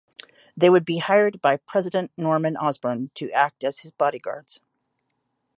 They 0.57 0.67
would 0.67 0.83
be 0.83 0.97
hired 0.97 1.39
by 1.43 1.57
President 1.57 2.11
Norman 2.17 2.57
Osborn 2.57 3.11
to 3.13 3.31
act 3.33 3.63
as 3.63 3.81
his 3.81 3.91
bodyguards. 3.91 4.59